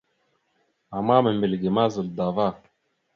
Ama 0.97 1.15
membilge 1.23 1.69
ma 1.75 1.85
zal 1.93 2.09
dava. 2.17 2.47